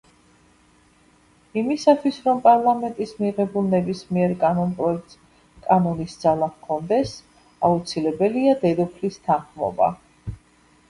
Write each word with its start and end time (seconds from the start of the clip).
იმისათვის, 1.61 2.15
რომ 2.29 2.39
პარლამენტის 2.45 3.11
მიღებულ 3.25 3.67
ნებისმიერ 3.73 4.33
კანონპროექტს 4.45 5.19
კანონის 5.67 6.15
ძალა 6.25 6.47
ჰქონდეს, 6.55 7.13
აუცილებელია 7.69 8.57
დედოფლის 8.65 9.21
თანხმობა. 9.29 9.91